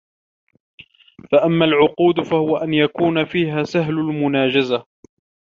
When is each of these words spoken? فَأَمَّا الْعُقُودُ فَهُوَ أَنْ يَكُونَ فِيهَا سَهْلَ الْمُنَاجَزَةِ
فَأَمَّا 1.31 1.65
الْعُقُودُ 1.65 2.21
فَهُوَ 2.21 2.57
أَنْ 2.57 2.73
يَكُونَ 2.73 3.25
فِيهَا 3.25 3.63
سَهْلَ 3.63 3.93
الْمُنَاجَزَةِ 3.97 4.85